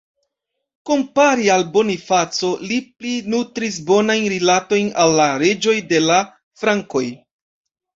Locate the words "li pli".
2.71-3.13